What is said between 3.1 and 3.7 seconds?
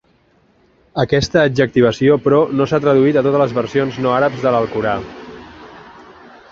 a totes les